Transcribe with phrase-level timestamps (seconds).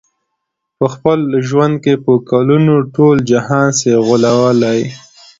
[0.77, 4.79] په خپل ژوند کي په کلونو، ټول جهان سې غولولای